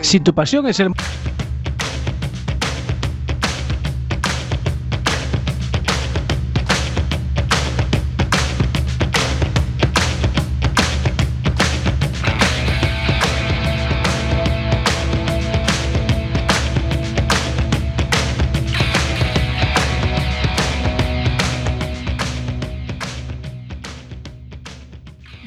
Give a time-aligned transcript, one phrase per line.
[0.00, 0.90] Si tu pasión es el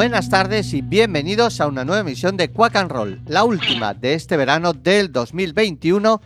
[0.00, 4.14] Buenas tardes y bienvenidos a una nueva emisión de Quack and Roll, la última de
[4.14, 6.22] este verano del 2021,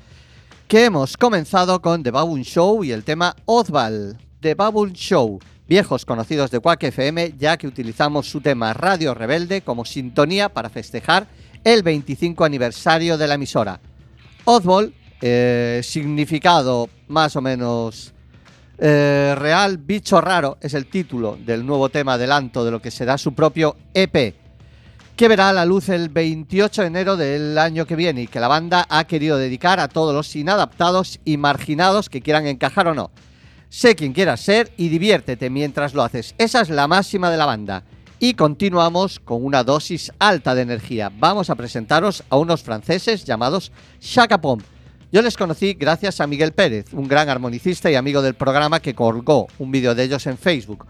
[0.69, 6.05] que hemos comenzado con The Baboon Show y el tema Oswald, The Baboon Show, viejos
[6.05, 11.27] conocidos de Quack FM, ya que utilizamos su tema Radio Rebelde como sintonía para festejar
[11.65, 13.81] el 25 aniversario de la emisora.
[14.45, 18.14] Oswald, eh, significado más o menos
[18.79, 23.19] eh, Real Bicho Raro es el título del nuevo tema adelanto de lo que será
[23.19, 24.35] su propio EP,
[25.17, 28.49] que verá la luz el 28 de enero del año que viene y que la
[28.49, 33.11] banda ha querido dedicar a todos los inadaptados y marginados que quieran encajar o no.
[33.69, 36.35] Sé quien quieras ser y diviértete mientras lo haces.
[36.39, 37.85] Esa es la máxima de la banda.
[38.19, 41.13] Y continuamos con una dosis alta de energía.
[41.19, 44.61] Vamos a presentaros a unos franceses llamados Chaka Pom.
[45.15, 48.97] Yo les conocí gracias a Miguel Pérez, un gran armonicista y amigo del programa que
[48.97, 50.87] colgó un vídeo de ellos en Facebook.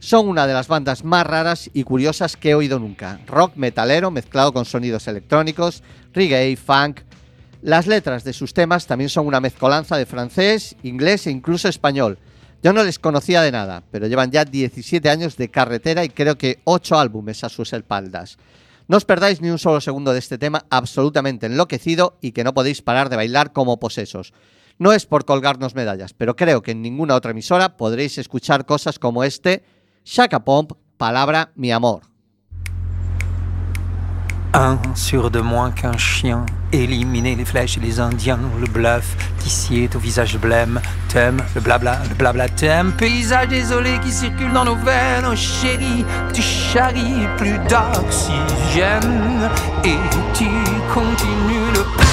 [0.00, 3.20] Son una de las bandas más raras y curiosas que he oído nunca.
[3.28, 7.02] Rock metalero mezclado con sonidos electrónicos, reggae, funk.
[7.62, 12.18] Las letras de sus temas también son una mezcolanza de francés, inglés e incluso español.
[12.64, 16.36] Yo no les conocía de nada, pero llevan ya 17 años de carretera y creo
[16.36, 18.38] que 8 álbumes a sus espaldas.
[18.88, 22.54] No os perdáis ni un solo segundo de este tema absolutamente enloquecido y que no
[22.54, 24.32] podéis parar de bailar como posesos.
[24.78, 28.98] No es por colgarnos medallas, pero creo que en ninguna otra emisora podréis escuchar cosas
[28.98, 29.62] como este
[30.06, 32.04] Shaka Pomp, palabra mi amor.
[34.54, 39.84] Un sur de moins qu'un chien, éliminer les flèches et les indiens, le bluff, t'ici
[39.84, 44.64] est au visage blême, thème, le blabla, le blabla thème, paysage désolé qui circule dans
[44.64, 47.26] nos veines, oh chérie, tu charries.
[47.36, 49.50] Plus d'oxygène,
[49.84, 49.98] et
[50.34, 50.46] tu
[50.92, 52.07] continues le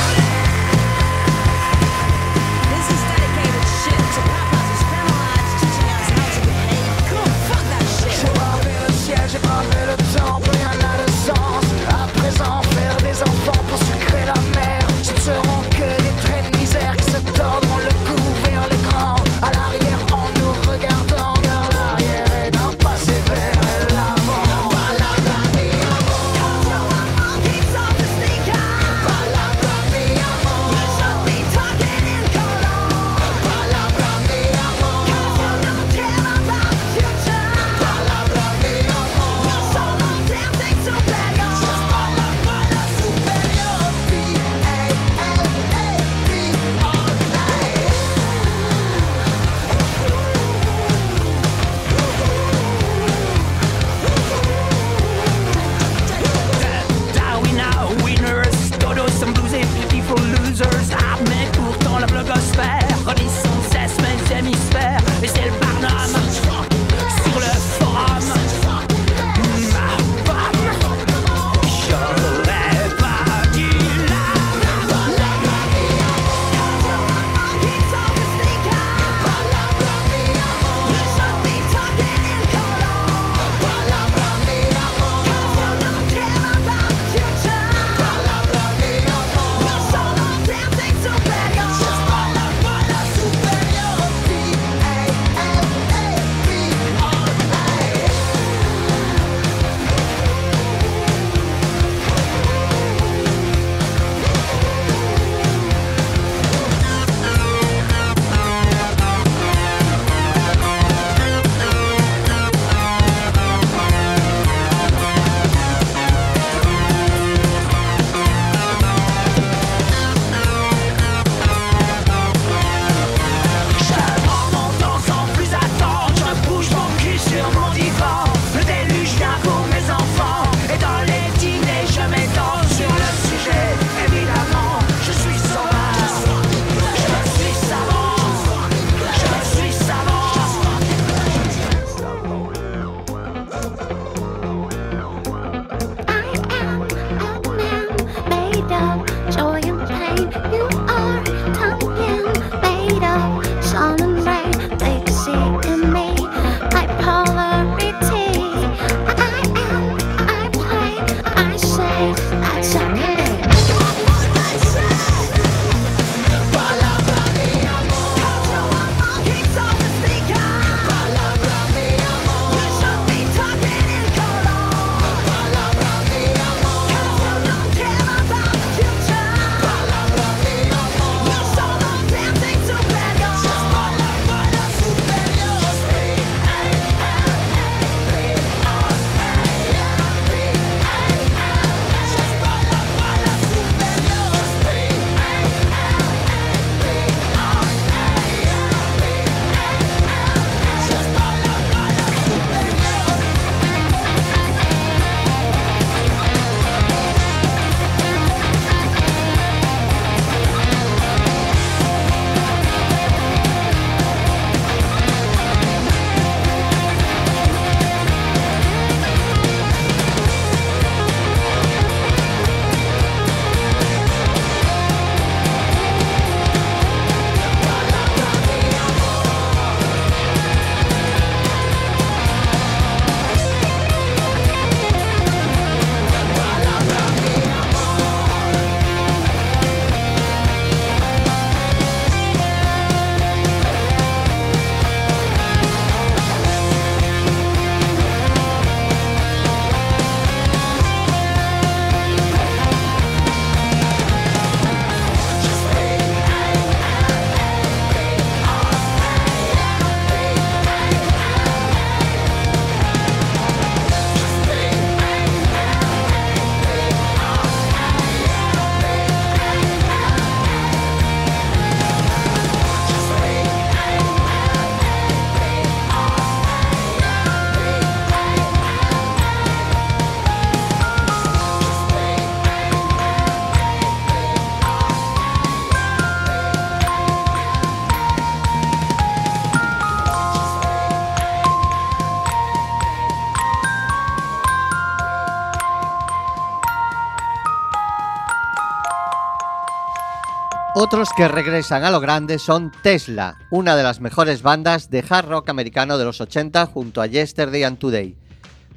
[300.85, 305.27] Otros que regresan a lo grande son Tesla, una de las mejores bandas de hard
[305.27, 308.15] rock americano de los 80 junto a Yesterday and Today.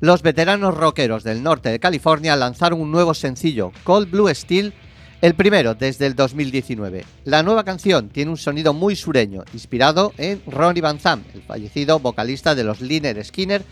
[0.01, 4.73] Los veteranos rockeros del norte de California lanzaron un nuevo sencillo, Cold Blue Steel,
[5.21, 7.05] el primero desde el 2019.
[7.25, 11.99] La nueva canción tiene un sonido muy sureño, inspirado en Ronnie Van Zant, el fallecido
[11.99, 13.63] vocalista de los Liner Skinner,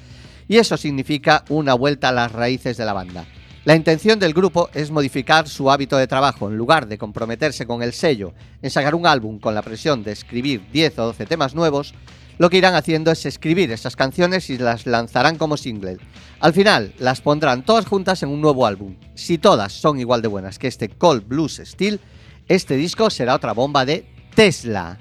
[0.47, 3.25] y eso significa una vuelta a las raíces de la banda.
[3.67, 6.49] La intención del grupo es modificar su hábito de trabajo.
[6.49, 8.33] En lugar de comprometerse con el sello
[8.63, 11.93] en sacar un álbum con la presión de escribir 10 o 12 temas nuevos,
[12.39, 15.99] lo que irán haciendo es escribir esas canciones y las lanzarán como single.
[16.39, 18.95] Al final, las pondrán todas juntas en un nuevo álbum.
[19.17, 21.99] Si todas son igual de buenas que este Cold Blues Steel,
[22.47, 24.07] este disco será otra bomba de
[24.37, 24.97] Tesla.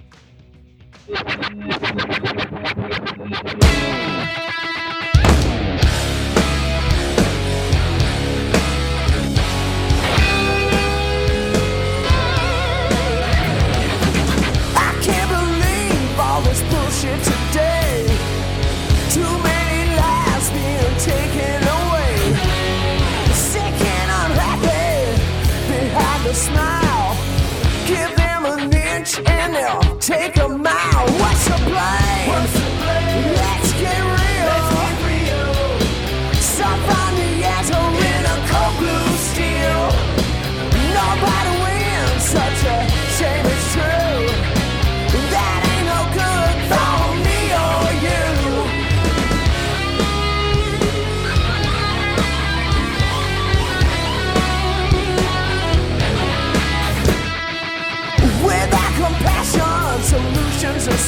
[29.25, 30.35] And they'll take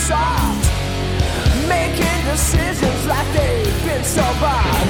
[0.07, 0.65] solutions.
[1.67, 4.87] Making decisions like they've been so bad.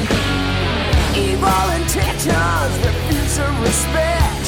[1.17, 4.45] Evil intentions refuse to respect.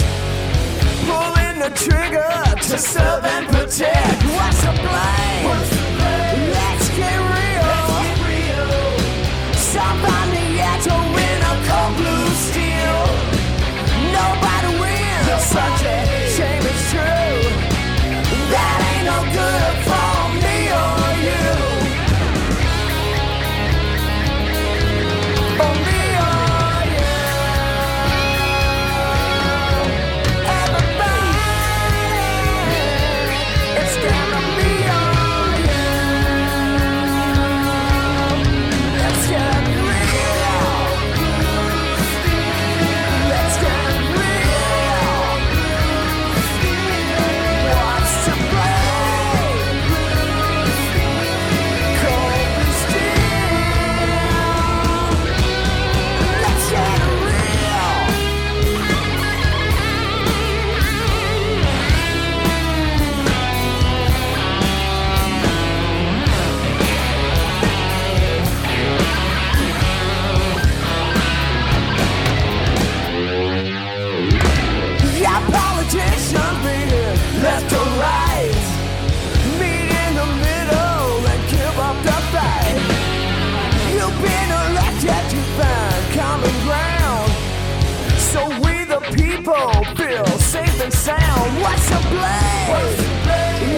[1.09, 2.33] Pulling the trigger
[2.69, 4.21] to serve and protect.
[4.37, 5.45] What's the blame?
[6.53, 7.81] Let's get real.
[9.73, 12.99] Somebody had to win a cold blue steel.
[14.13, 15.43] Nobody wins.
[15.49, 16.18] Such
[90.87, 91.61] sound.
[91.61, 92.69] What's the blame?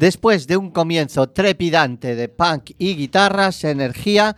[0.00, 4.34] Después de un comienzo trepidante de punk y guitarras, energía,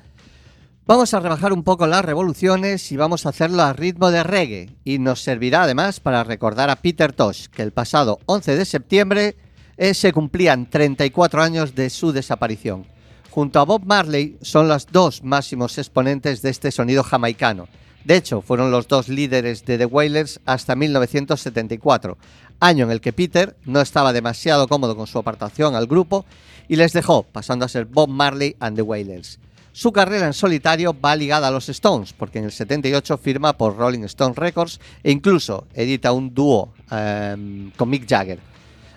[0.86, 4.70] vamos a rebajar un poco las revoluciones y vamos a hacerlo a ritmo de reggae.
[4.82, 9.36] Y nos servirá además para recordar a Peter Tosh, que el pasado 11 de septiembre
[9.76, 12.84] eh, se cumplían 34 años de su desaparición.
[13.30, 17.68] Junto a Bob Marley son los dos máximos exponentes de este sonido jamaicano.
[18.04, 22.18] De hecho, fueron los dos líderes de The Wailers hasta 1974,
[22.62, 26.24] año en el que Peter no estaba demasiado cómodo con su apartación al grupo
[26.68, 29.40] y les dejó, pasando a ser Bob Marley and the Wailers.
[29.72, 33.76] Su carrera en solitario va ligada a los Stones, porque en el 78 firma por
[33.76, 38.38] Rolling Stone Records e incluso edita un dúo em, con Mick Jagger.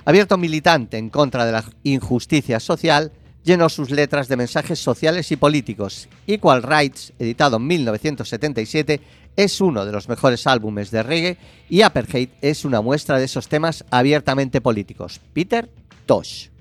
[0.03, 3.11] Abierto militante en contra de la injusticia social,
[3.43, 6.07] llenó sus letras de mensajes sociales y políticos.
[6.27, 9.01] Equal Rights, editado en 1977,
[9.35, 11.37] es uno de los mejores álbumes de reggae
[11.69, 15.19] y Apartheid es una muestra de esos temas abiertamente políticos.
[15.33, 15.69] Peter
[16.05, 16.54] Tosh.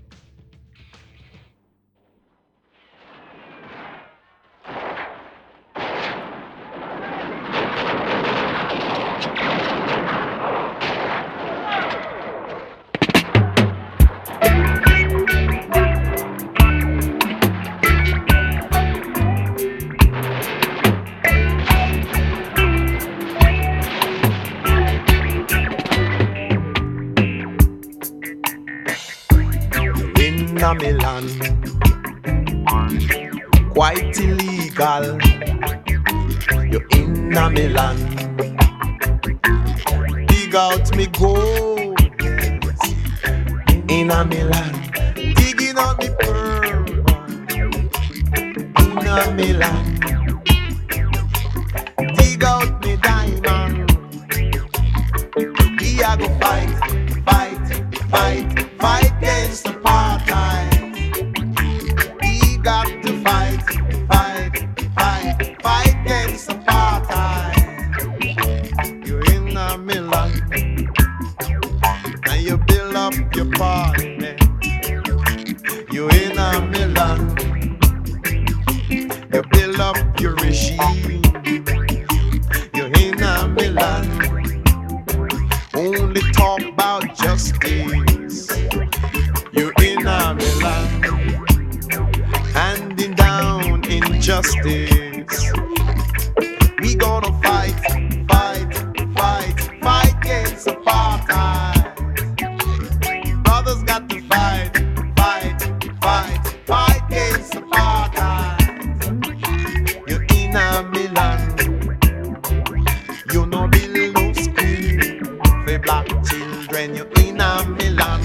[117.45, 118.21] a Milan.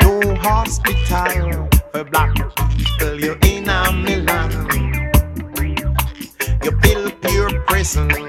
[0.00, 4.50] No hospital for black people, you're in a Milan.
[6.64, 8.27] You build pure prison.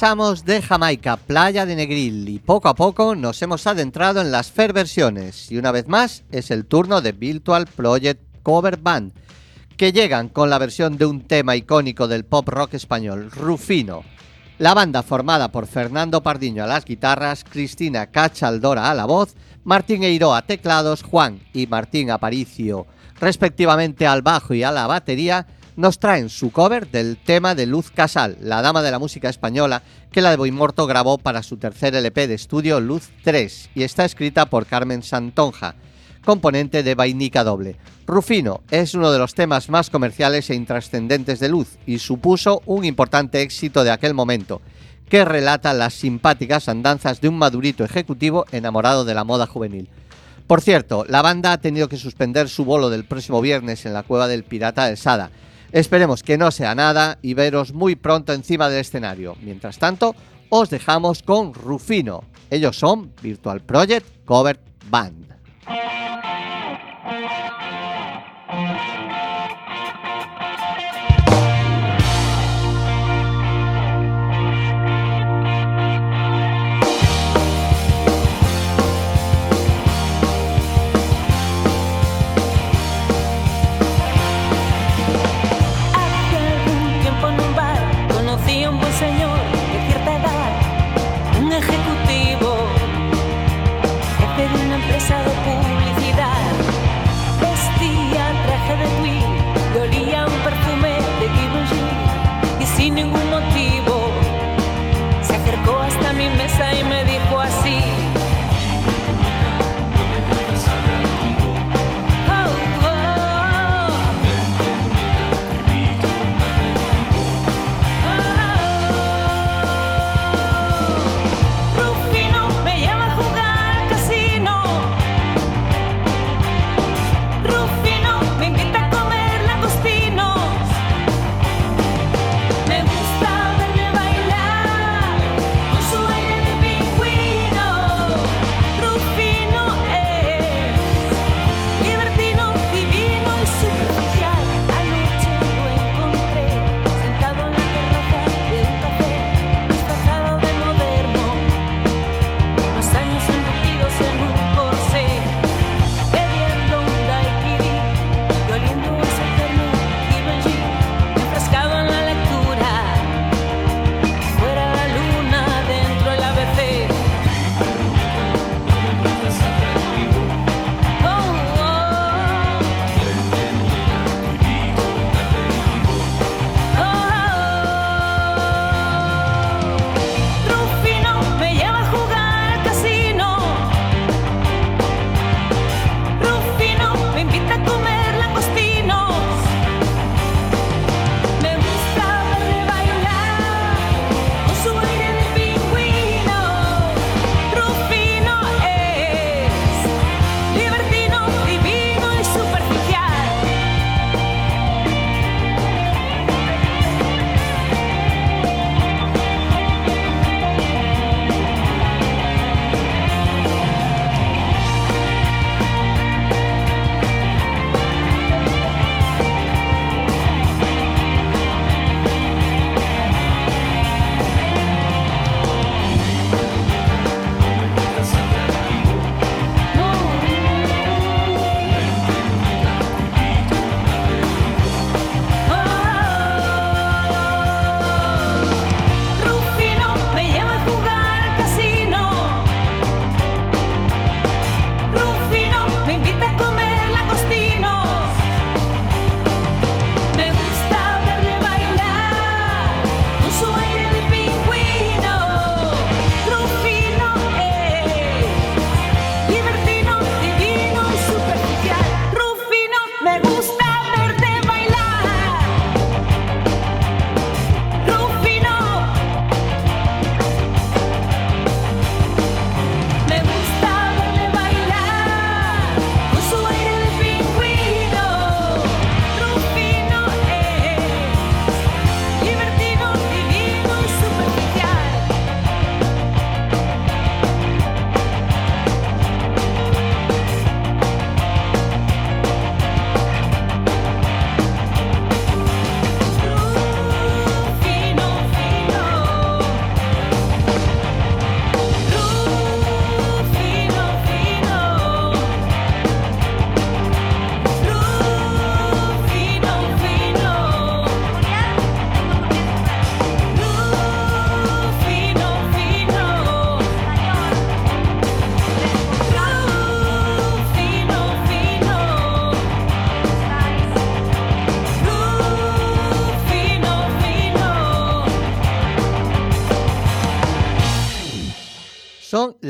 [0.00, 5.50] Jamaica, playa de Negril, y poco a poco nos hemos adentrado en las fair versiones.
[5.50, 9.12] Y una vez más es el turno de Virtual Project Cover Band,
[9.76, 14.04] que llegan con la versión de un tema icónico del pop rock español, Rufino.
[14.58, 19.34] La banda formada por Fernando Pardiño a las guitarras, Cristina Cachaldora a la voz,
[19.64, 22.86] Martín Eiro a teclados, Juan y Martín Aparicio
[23.20, 25.46] respectivamente al bajo y a la batería,
[25.78, 29.84] nos traen su cover del tema de Luz Casal, la dama de la música española,
[30.10, 34.04] que la de Boimorto grabó para su tercer LP de estudio Luz 3 y está
[34.04, 35.76] escrita por Carmen Santonja,
[36.24, 37.76] componente de Vainica Doble.
[38.08, 42.84] Rufino es uno de los temas más comerciales e intrascendentes de Luz y supuso un
[42.84, 44.60] importante éxito de aquel momento,
[45.08, 49.88] que relata las simpáticas andanzas de un madurito ejecutivo enamorado de la moda juvenil.
[50.48, 54.02] Por cierto, la banda ha tenido que suspender su bolo del próximo viernes en la
[54.02, 55.30] cueva del Pirata del Sada.
[55.72, 59.36] Esperemos que no sea nada y veros muy pronto encima del escenario.
[59.42, 60.14] Mientras tanto,
[60.48, 62.24] os dejamos con Rufino.
[62.50, 64.58] Ellos son Virtual Project Cover
[64.90, 65.28] Band.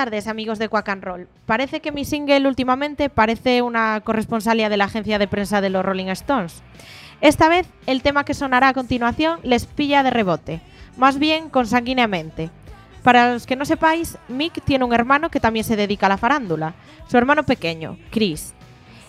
[0.00, 1.28] Tardes, amigos de Quack and Roll.
[1.44, 5.84] Parece que mi single últimamente parece una corresponsalia de la agencia de prensa de los
[5.84, 6.62] Rolling Stones.
[7.20, 10.62] Esta vez, el tema que sonará a continuación les pilla de rebote,
[10.96, 12.48] más bien consanguíneamente.
[13.02, 16.16] Para los que no sepáis, Mick tiene un hermano que también se dedica a la
[16.16, 16.72] farándula,
[17.06, 18.54] su hermano pequeño, Chris.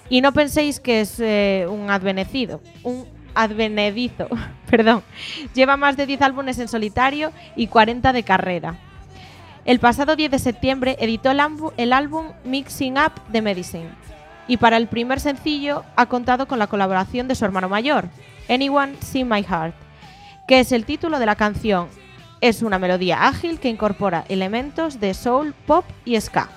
[0.09, 4.27] Y no penséis que es eh, un advenecido, un advenedizo,
[4.69, 5.03] perdón.
[5.53, 8.90] Lleva más de 10 álbumes en solitario y 40 de carrera.
[9.63, 13.91] El pasado 10 de septiembre editó el, álbum Mixing Up de Medicine
[14.47, 18.09] y para el primer sencillo ha contado con la colaboración de su hermano mayor,
[18.49, 19.75] Anyone See My Heart,
[20.47, 21.89] que es el título de la canción.
[22.41, 26.49] Es una melodía ágil que incorpora elementos de soul, pop y ska.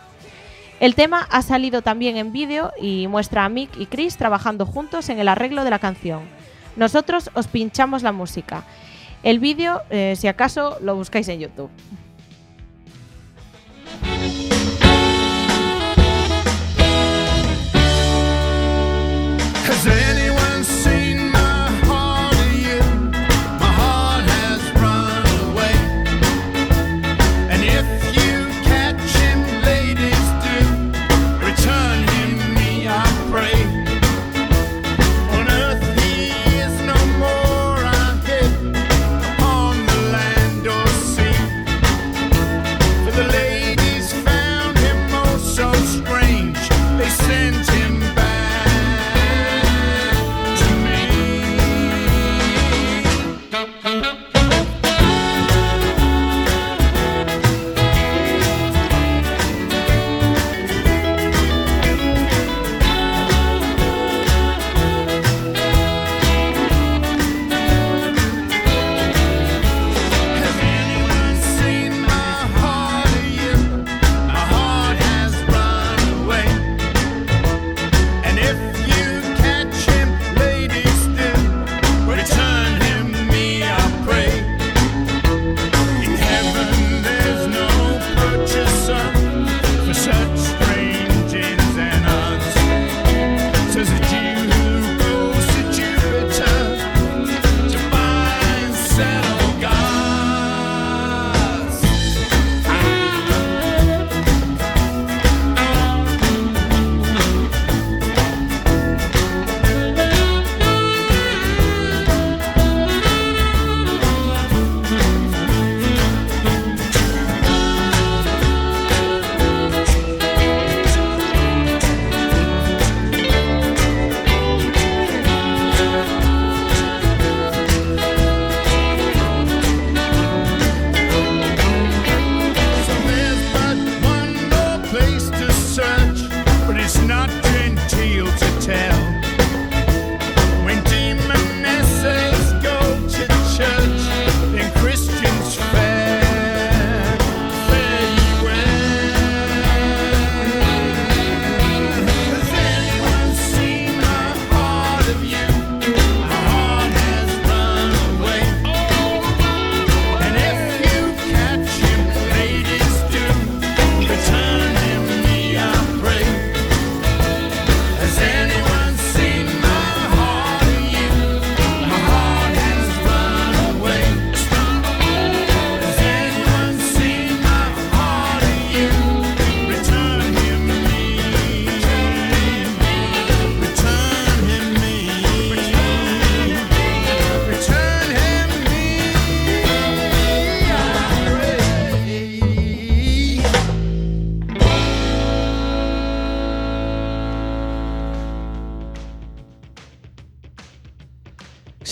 [0.80, 5.10] El tema ha salido también en vídeo y muestra a Mick y Chris trabajando juntos
[5.10, 6.22] en el arreglo de la canción.
[6.74, 8.64] Nosotros os pinchamos la música.
[9.22, 11.70] El vídeo, eh, si acaso, lo buscáis en YouTube.
[19.66, 19.86] Cause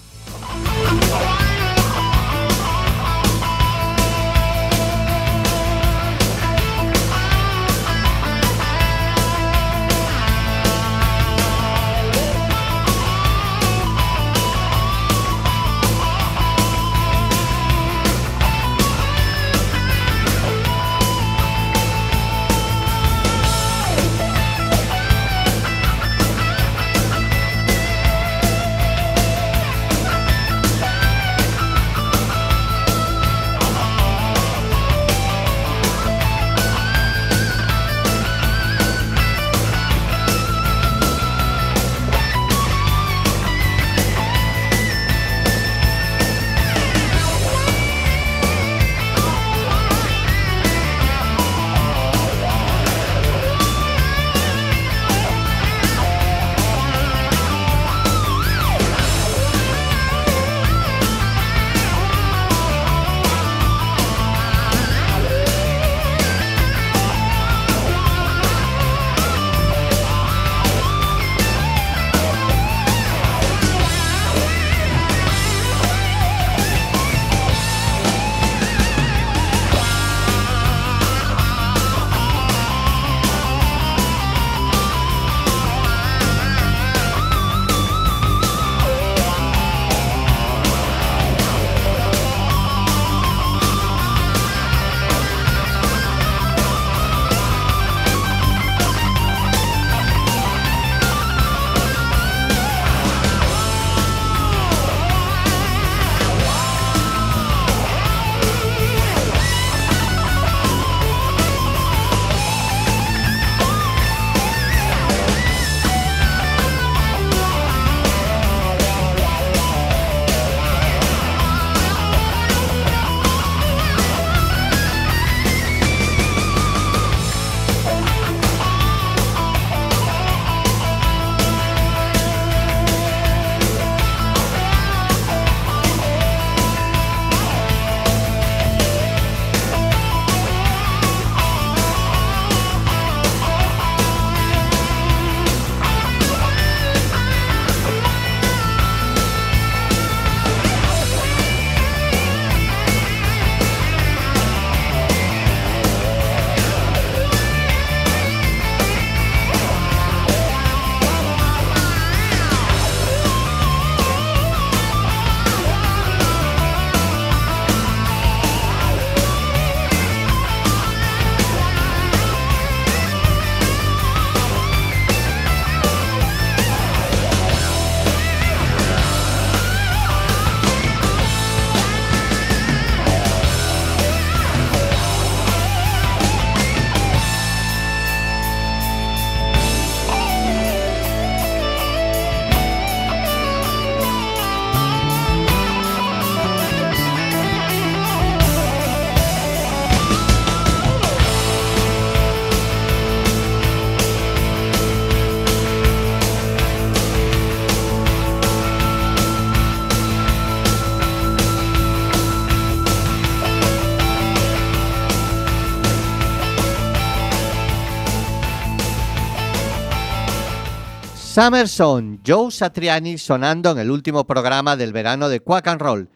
[221.32, 226.10] Summer Song, Joe Satriani sonando en el último programa del verano de Quack and Roll.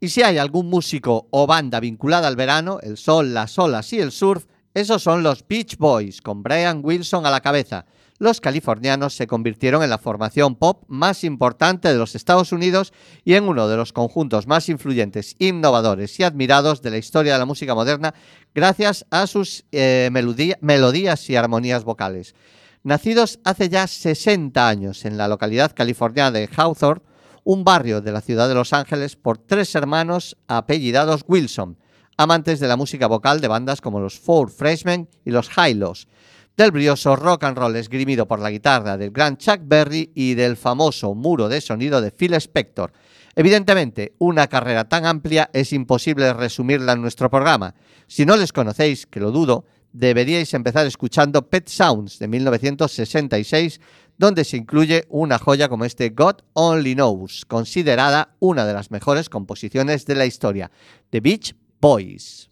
[0.00, 4.00] Y si hay algún músico o banda vinculada al verano, el sol, las olas y
[4.00, 7.84] el surf, esos son los Beach Boys, con Brian Wilson a la cabeza.
[8.18, 12.94] Los californianos se convirtieron en la formación pop más importante de los Estados Unidos
[13.26, 17.40] y en uno de los conjuntos más influyentes, innovadores y admirados de la historia de
[17.40, 18.14] la música moderna
[18.54, 22.34] gracias a sus eh, melodía- melodías y armonías vocales.
[22.84, 27.04] Nacidos hace ya 60 años en la localidad californiana de Hawthorne,
[27.44, 31.78] un barrio de la ciudad de Los Ángeles, por tres hermanos apellidados Wilson,
[32.16, 36.08] amantes de la música vocal de bandas como los Four Freshmen y los Highlows,
[36.56, 40.56] del brioso rock and roll esgrimido por la guitarra del gran Chuck Berry y del
[40.56, 42.92] famoso muro de sonido de Phil Spector.
[43.36, 47.76] Evidentemente, una carrera tan amplia es imposible resumirla en nuestro programa.
[48.08, 53.80] Si no les conocéis, que lo dudo, deberíais empezar escuchando Pet Sounds de 1966,
[54.18, 59.28] donde se incluye una joya como este God Only Knows, considerada una de las mejores
[59.28, 60.70] composiciones de la historia,
[61.10, 62.51] The Beach Boys.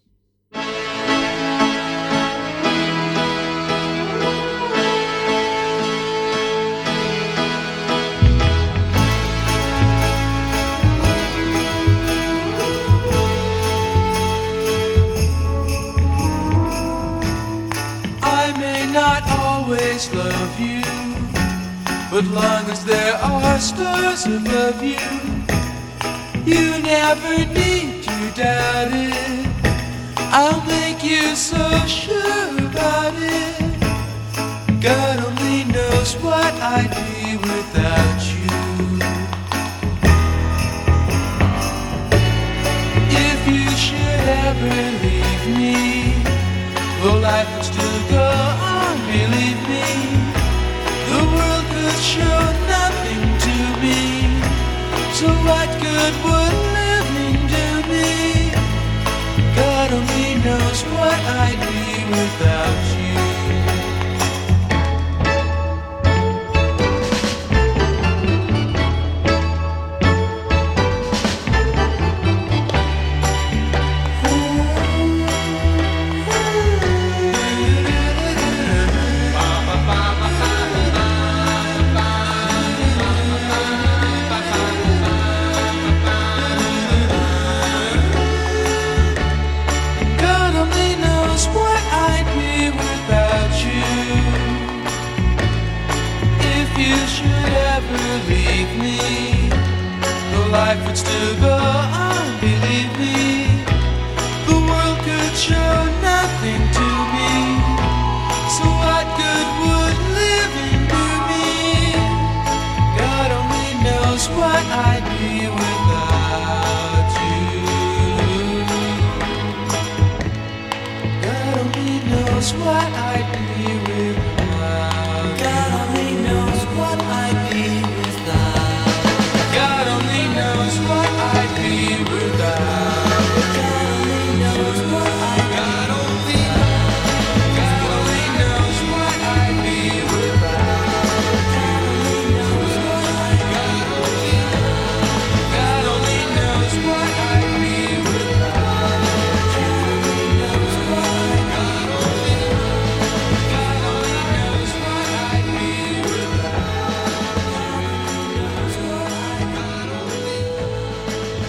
[20.01, 20.81] Always love you,
[22.09, 24.97] but long as there are stars above you,
[26.45, 29.47] you never need to doubt it.
[30.33, 34.81] I'll make you so sure about it.
[34.81, 38.20] God only knows what I'd be without you.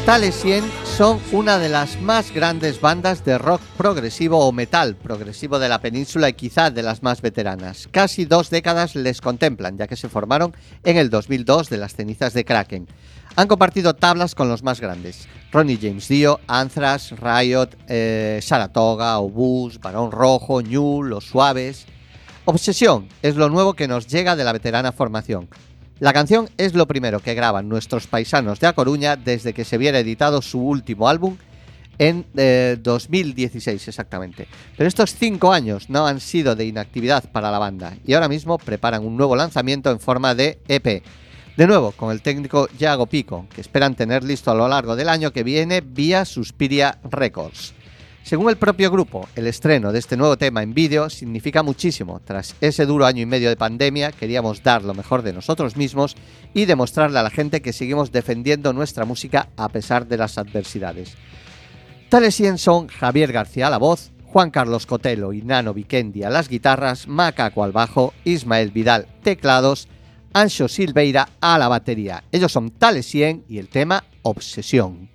[0.07, 5.61] Tales 100 son una de las más grandes bandas de rock progresivo o metal progresivo
[5.61, 7.89] de la península y quizá de las más veteranas.
[7.93, 12.35] Casi dos décadas les contemplan, ya que se formaron en el 2002 de las cenizas
[12.35, 12.89] de Kraken.
[13.37, 15.29] Han compartido tablas con los más grandes.
[15.53, 21.87] Ronnie James Dio, Anthrax, Riot, eh, Saratoga, Obús, Barón Rojo, New, Los Suaves.
[22.45, 25.49] Obsesión es lo nuevo que nos llega de la veterana formación.
[26.03, 29.79] La canción es lo primero que graban nuestros paisanos de A Coruña desde que se
[29.79, 31.37] viera editado su último álbum
[31.97, 34.49] en eh, 2016 exactamente.
[34.77, 38.59] Pero estos cinco años no han sido de inactividad para la banda y ahora mismo
[38.59, 41.05] preparan un nuevo lanzamiento en forma de EP.
[41.57, 45.09] De nuevo, con el técnico Yago Pico, que esperan tener listo a lo largo del
[45.09, 47.75] año que viene vía Suspiria Records.
[48.25, 52.21] Según el propio grupo, el estreno de este nuevo tema en vídeo significa muchísimo.
[52.25, 56.17] Tras ese duro año y medio de pandemia, queríamos dar lo mejor de nosotros mismos
[56.55, 61.17] y demostrarle a la gente que seguimos defendiendo nuestra música a pesar de las adversidades.
[62.09, 66.31] Tales 100 son Javier García a la voz, Juan Carlos Cotelo y Nano Vikendi a
[66.31, 69.89] las guitarras, Macaco al bajo, Ismael Vidal teclados,
[70.33, 72.25] Ancho Silveira a la batería.
[72.33, 75.12] Ellos son Tales 100 y el tema Obsesión.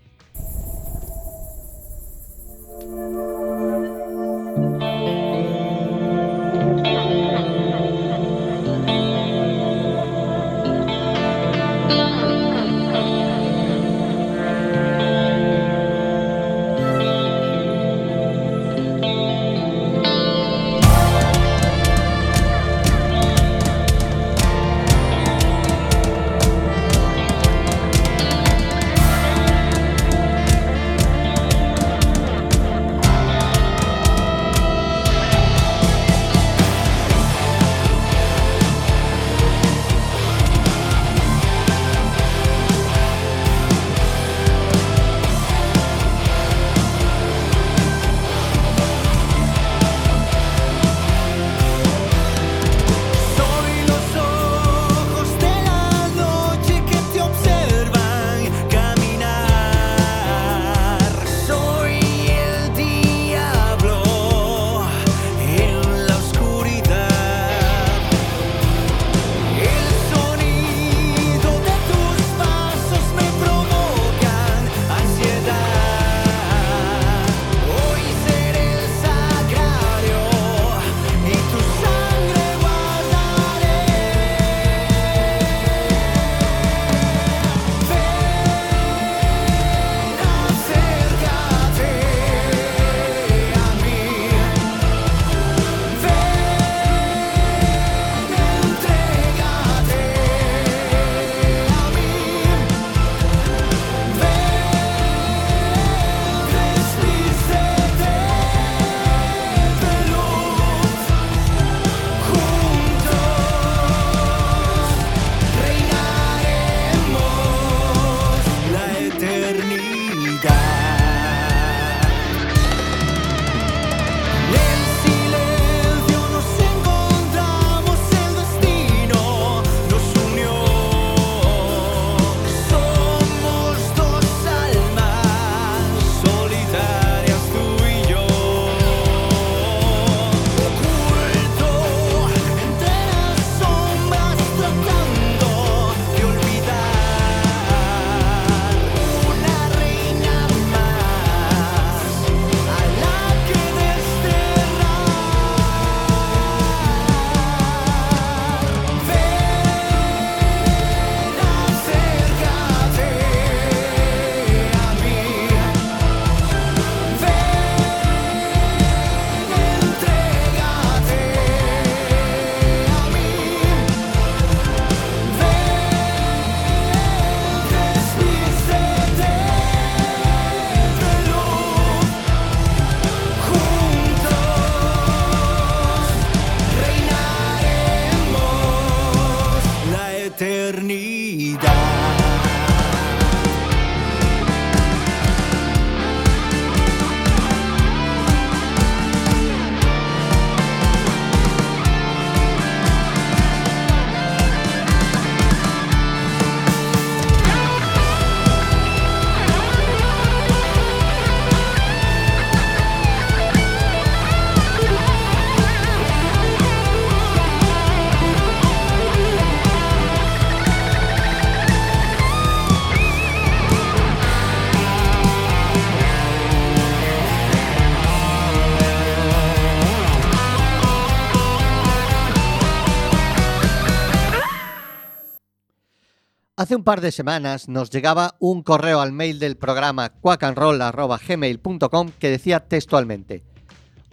[236.59, 242.31] Hace un par de semanas nos llegaba un correo al mail del programa quackandroll.gmail.com que
[242.31, 243.43] decía textualmente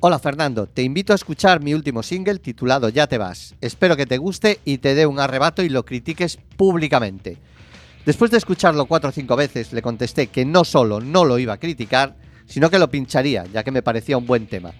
[0.00, 3.54] Hola Fernando, te invito a escuchar mi último single titulado Ya te vas.
[3.62, 7.38] Espero que te guste y te dé un arrebato y lo critiques públicamente.
[8.04, 11.54] Después de escucharlo cuatro o cinco veces, le contesté que no solo no lo iba
[11.54, 12.14] a criticar,
[12.44, 14.72] sino que lo pincharía, ya que me parecía un buen tema.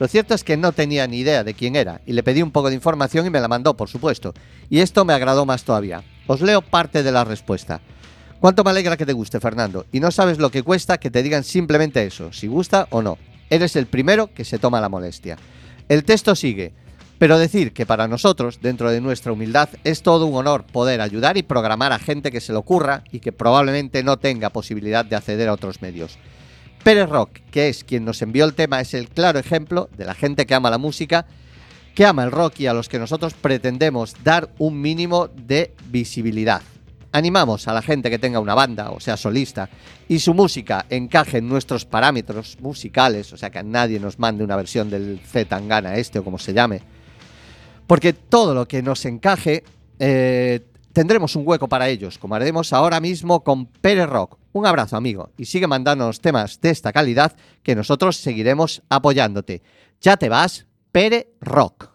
[0.00, 2.50] Lo cierto es que no tenía ni idea de quién era, y le pedí un
[2.50, 4.34] poco de información y me la mandó, por supuesto.
[4.68, 6.02] Y esto me agradó más todavía.
[6.26, 7.80] Os leo parte de la respuesta.
[8.40, 11.22] Cuánto me alegra que te guste, Fernando, y no sabes lo que cuesta que te
[11.22, 13.18] digan simplemente eso, si gusta o no.
[13.50, 15.36] Eres el primero que se toma la molestia.
[15.88, 16.72] El texto sigue.
[17.18, 21.36] Pero decir que para nosotros, dentro de nuestra humildad, es todo un honor poder ayudar
[21.36, 25.14] y programar a gente que se le ocurra y que probablemente no tenga posibilidad de
[25.14, 26.18] acceder a otros medios.
[26.82, 30.14] Pérez Rock, que es quien nos envió el tema, es el claro ejemplo de la
[30.14, 31.26] gente que ama la música,
[31.94, 36.62] que ama el rock y a los que nosotros pretendemos dar un mínimo de visibilidad.
[37.14, 39.68] Animamos a la gente que tenga una banda, o sea, solista,
[40.08, 44.42] y su música encaje en nuestros parámetros musicales, o sea, que a nadie nos mande
[44.42, 46.80] una versión del Z Tangana este o como se llame,
[47.86, 49.62] porque todo lo que nos encaje
[49.98, 50.60] eh,
[50.94, 54.38] tendremos un hueco para ellos, como haremos ahora mismo con Pérez Rock.
[54.52, 59.62] Un abrazo, amigo, y sigue mandándonos temas de esta calidad que nosotros seguiremos apoyándote.
[60.00, 61.88] Ya te vas, Pérez Rock.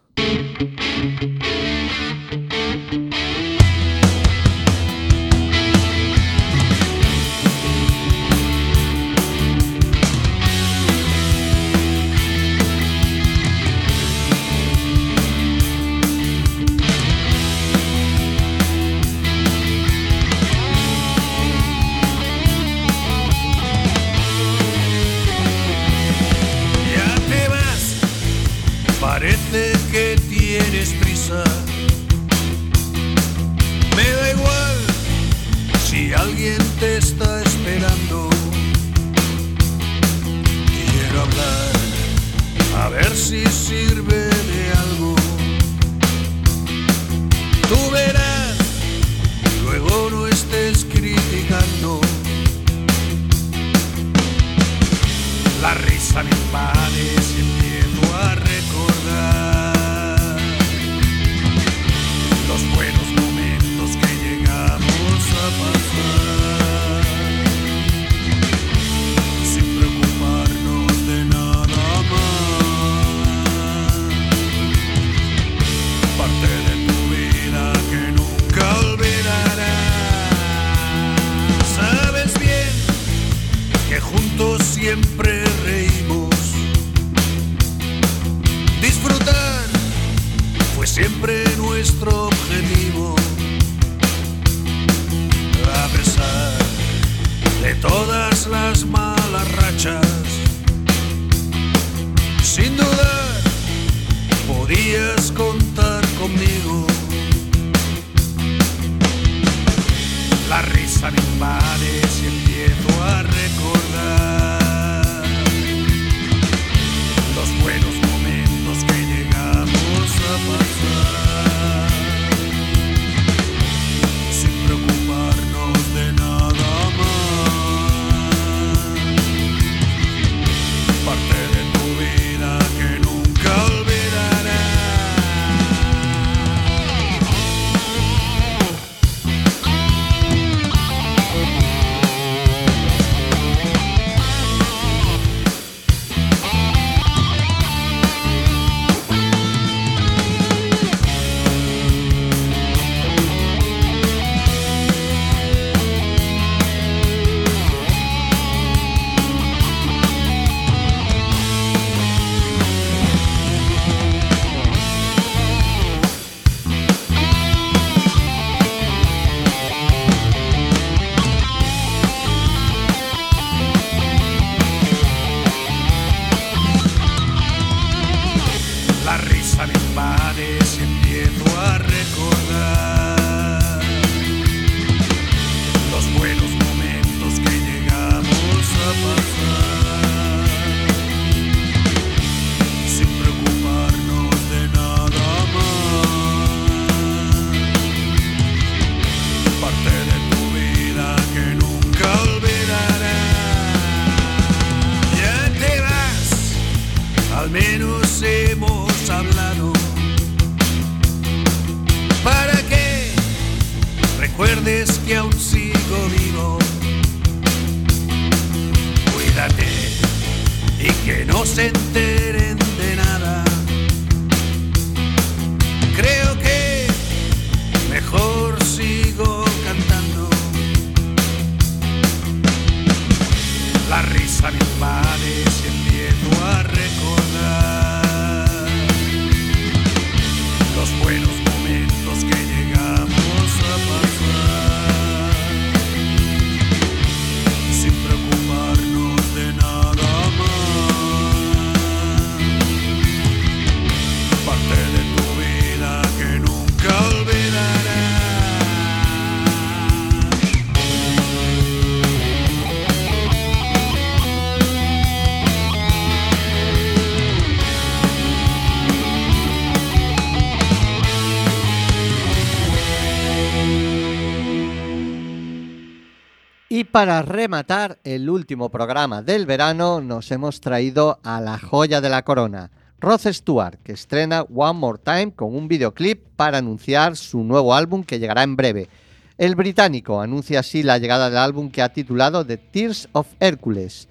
[276.90, 282.22] Para rematar el último programa del verano, nos hemos traído a la joya de la
[282.22, 282.70] corona,
[283.00, 288.04] Rod Stewart, que estrena One More Time con un videoclip para anunciar su nuevo álbum
[288.04, 288.88] que llegará en breve.
[289.36, 294.08] El británico anuncia así la llegada del álbum que ha titulado The Tears of Hercules,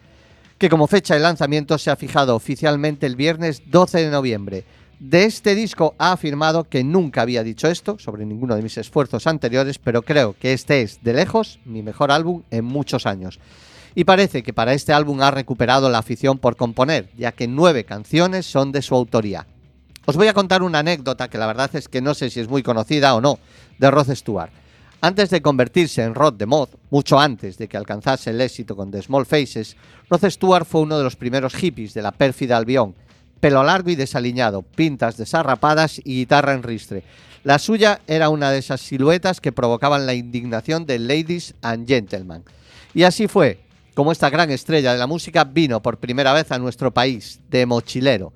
[0.58, 4.64] que como fecha de lanzamiento se ha fijado oficialmente el viernes 12 de noviembre.
[5.00, 9.28] De este disco ha afirmado que nunca había dicho esto sobre ninguno de mis esfuerzos
[9.28, 13.40] anteriores, pero creo que este es, de lejos, mi mejor álbum en muchos años.
[13.94, 17.84] Y parece que para este álbum ha recuperado la afición por componer, ya que nueve
[17.84, 19.46] canciones son de su autoría.
[20.06, 22.50] Os voy a contar una anécdota que la verdad es que no sé si es
[22.50, 23.38] muy conocida o no,
[23.78, 24.52] de Rod Stewart.
[25.00, 28.90] Antes de convertirse en Rod de Mod, mucho antes de que alcanzase el éxito con
[28.90, 29.78] The Small Faces,
[30.10, 32.96] Rod Stewart fue uno de los primeros hippies de la pérfida Albión.
[33.40, 37.04] Pelo largo y desaliñado, pintas desarrapadas y guitarra en ristre.
[37.44, 42.44] La suya era una de esas siluetas que provocaban la indignación de ladies and gentlemen.
[42.94, 43.60] Y así fue
[43.94, 47.66] como esta gran estrella de la música vino por primera vez a nuestro país, de
[47.66, 48.32] mochilero.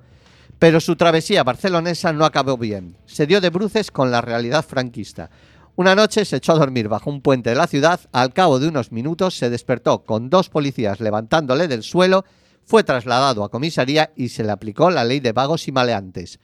[0.58, 2.96] Pero su travesía barcelonesa no acabó bien.
[3.06, 5.30] Se dio de bruces con la realidad franquista.
[5.74, 8.68] Una noche se echó a dormir bajo un puente de la ciudad, al cabo de
[8.68, 12.24] unos minutos se despertó con dos policías levantándole del suelo,
[12.64, 16.40] fue trasladado a comisaría y se le aplicó la ley de vagos y maleantes.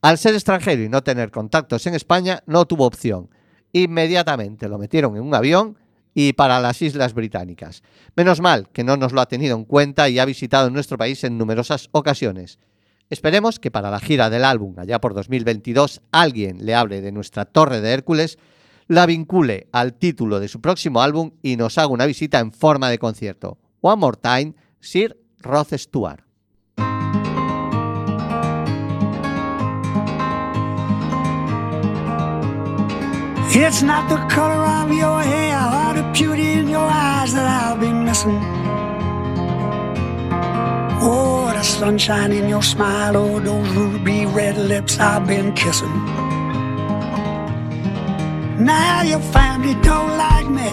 [0.00, 3.30] Al ser extranjero y no tener contactos en España, no tuvo opción.
[3.72, 5.78] Inmediatamente lo metieron en un avión
[6.14, 7.82] y para las Islas Británicas.
[8.16, 11.24] Menos mal que no nos lo ha tenido en cuenta y ha visitado nuestro país
[11.24, 12.58] en numerosas ocasiones.
[13.10, 17.44] Esperemos que para la gira del álbum allá por 2022 alguien le hable de nuestra
[17.44, 18.38] Torre de Hércules,
[18.88, 22.90] la vincule al título de su próximo álbum y nos haga una visita en forma
[22.90, 23.58] de concierto.
[23.80, 26.20] One More Time, Sir Rod Stewart.
[33.54, 37.76] It's not the color of your hair or the beauty in your eyes that I'll
[37.76, 38.40] be missing.
[41.04, 45.92] Oh, the sunshine in your smile, oh, those ruby red lips I've been kissing.
[48.64, 50.70] Now your family don't like me.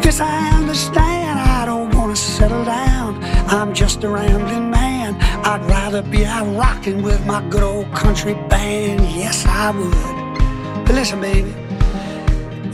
[0.00, 1.38] This I understand.
[1.38, 3.24] I don't wanna settle down.
[3.48, 5.16] I'm just a rambling man.
[5.46, 9.00] I'd rather be out rocking with my good old country band.
[9.00, 10.84] Yes, I would.
[10.84, 11.54] But listen, baby.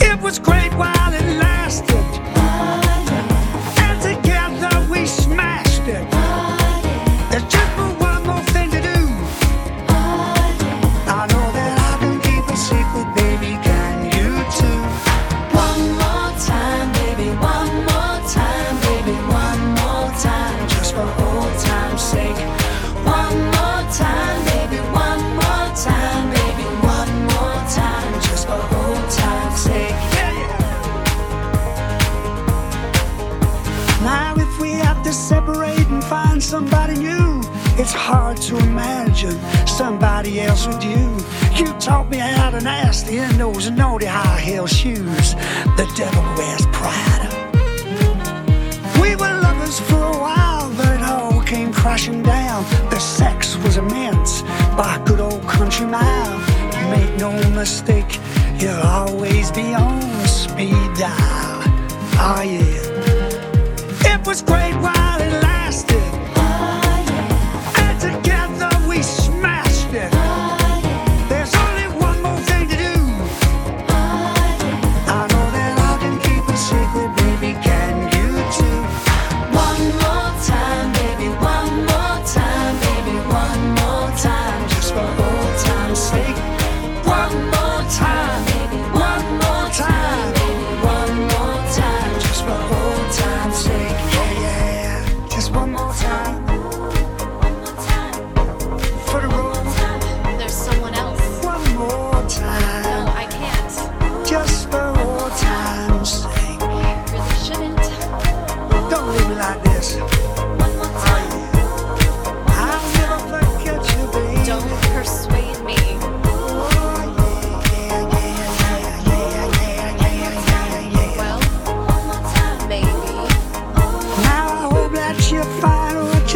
[0.01, 2.07] It was great while it lasted.
[3.85, 6.18] And together we smashed it.
[38.09, 41.05] Hard to imagine somebody else with you.
[41.59, 45.35] You taught me how to nasty in those naughty high heel shoes.
[45.77, 47.29] The devil wears pride.
[49.03, 52.65] We were lovers for a while, but it all came crashing down.
[52.89, 54.41] The sex was immense
[54.81, 56.39] by good old country mile.
[56.91, 58.19] Make no mistake,
[58.59, 61.61] you'll always be on speed dial.
[62.27, 64.15] Oh yeah.
[64.15, 64.77] It was great
[68.09, 68.38] together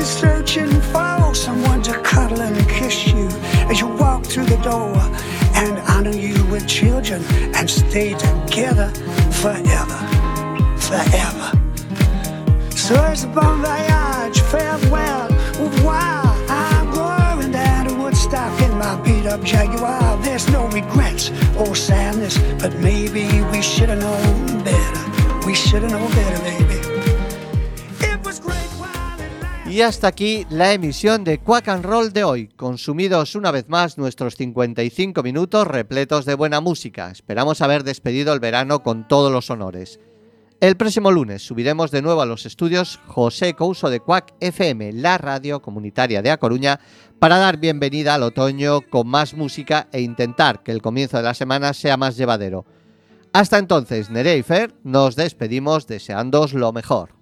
[0.02, 3.28] you're searching for someone to cuddle and kiss you
[3.70, 4.96] as you walk through the door
[5.54, 7.22] and honor you with children
[7.54, 8.88] and stay together
[9.40, 9.98] forever,
[10.88, 11.48] forever.
[12.74, 15.28] So it's bon voyage, farewell,
[15.60, 15.88] au.
[16.48, 20.16] I'm roaring down to Woodstock in my beat up Jaguar.
[20.24, 25.46] There's no regrets or sadness, but maybe we should have known better.
[25.46, 26.71] We should have known better, baby.
[29.72, 32.48] Y hasta aquí la emisión de Quack and Roll de hoy.
[32.48, 37.10] Consumidos una vez más nuestros 55 minutos repletos de buena música.
[37.10, 39.98] Esperamos haber despedido el verano con todos los honores.
[40.60, 45.16] El próximo lunes subiremos de nuevo a los estudios José Couso de Quack FM, la
[45.16, 46.78] radio comunitaria de A Coruña,
[47.18, 51.32] para dar bienvenida al otoño con más música e intentar que el comienzo de la
[51.32, 52.66] semana sea más llevadero.
[53.32, 57.21] Hasta entonces, Nerea y Fer, nos despedimos deseándoos lo mejor.